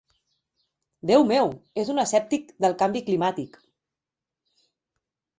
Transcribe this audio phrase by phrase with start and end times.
[1.09, 1.51] Déu meu!
[1.83, 3.61] És un escèptic del canvi climàtic.